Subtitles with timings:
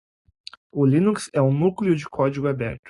[0.71, 2.79] O Linux é um núcleo de código aberto.